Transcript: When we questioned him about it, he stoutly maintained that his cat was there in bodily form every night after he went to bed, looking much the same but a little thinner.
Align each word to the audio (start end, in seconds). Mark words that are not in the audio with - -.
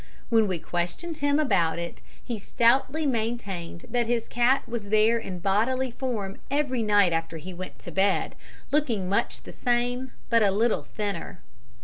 When 0.29 0.47
we 0.47 0.57
questioned 0.57 1.17
him 1.19 1.37
about 1.37 1.77
it, 1.77 2.01
he 2.23 2.39
stoutly 2.39 3.05
maintained 3.05 3.81
that 3.89 4.07
his 4.07 4.27
cat 4.27 4.67
was 4.67 4.89
there 4.89 5.19
in 5.19 5.37
bodily 5.37 5.91
form 5.91 6.37
every 6.49 6.81
night 6.81 7.13
after 7.13 7.37
he 7.37 7.53
went 7.53 7.77
to 7.77 7.91
bed, 7.91 8.33
looking 8.71 9.07
much 9.07 9.43
the 9.43 9.53
same 9.53 10.11
but 10.31 10.41
a 10.41 10.49
little 10.49 10.81
thinner. 10.81 11.43